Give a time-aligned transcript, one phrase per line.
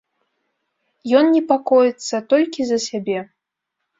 [1.19, 3.19] Ён непакоіцца толькі за сябе.